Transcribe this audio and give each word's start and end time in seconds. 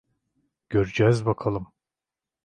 Göreceğiz 0.69 1.25
bakalım. 1.25 1.67